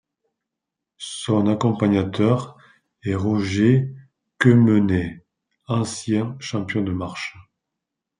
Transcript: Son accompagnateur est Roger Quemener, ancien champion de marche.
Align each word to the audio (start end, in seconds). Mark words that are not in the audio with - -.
Son 0.97 1.45
accompagnateur 1.45 2.57
est 3.03 3.13
Roger 3.13 3.93
Quemener, 4.39 5.23
ancien 5.67 6.35
champion 6.39 6.81
de 6.83 6.91
marche. 6.91 7.37